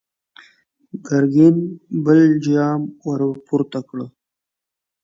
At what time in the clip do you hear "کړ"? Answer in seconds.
3.87-3.97